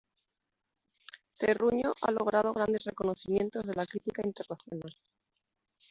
Terruño, 1.37 1.93
ha 2.01 2.09
logrado 2.09 2.53
grandes 2.53 2.85
reconocimientos 2.85 3.67
de 3.67 3.75
la 3.75 3.85
crítica 3.85 4.23
internacional. 4.25 4.95